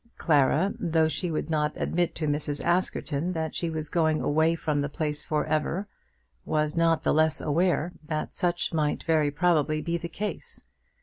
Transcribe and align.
Clara, 0.17 0.73
though 0.79 1.07
she 1.07 1.29
would 1.29 1.51
not 1.51 1.73
admit 1.75 2.15
to 2.15 2.25
Mrs. 2.27 2.59
Askerton 2.63 3.33
that 3.33 3.53
she 3.53 3.69
was 3.69 3.87
going 3.87 4.19
away 4.19 4.55
from 4.55 4.81
the 4.81 4.89
place 4.89 5.21
for 5.23 5.45
ever, 5.45 5.87
was 6.43 6.75
not 6.75 7.03
the 7.03 7.13
less 7.13 7.39
aware 7.39 7.91
that 8.07 8.33
such 8.33 8.73
might 8.73 9.03
very 9.03 9.29
probably 9.29 9.79
be 9.79 9.97
the 9.97 10.09
case. 10.09 10.63